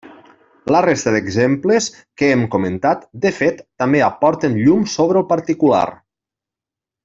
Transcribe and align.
La 0.75 0.79
resta 0.85 1.11
d'exemples 1.15 1.89
que 2.21 2.31
hem 2.37 2.47
comentat, 2.57 3.05
de 3.27 3.33
fet, 3.43 3.61
també 3.83 4.03
aporten 4.09 4.59
llum 4.65 4.89
sobre 4.97 5.23
el 5.25 5.31
particular. 5.37 5.87